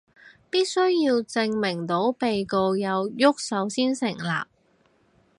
[0.49, 4.47] 必須要證明到被告有郁手先成立